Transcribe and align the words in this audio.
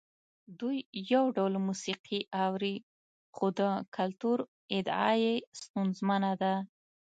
دوی 0.59 0.77
یو 1.13 1.23
ډول 1.35 1.53
موسیقي 1.67 2.19
اوري 2.43 2.75
خو 3.35 3.45
د 3.59 3.61
کلتور 3.95 4.37
ادعا 4.77 5.09
یې 5.23 5.35
ستونزمنه 5.61 6.31
ده. 6.41 6.53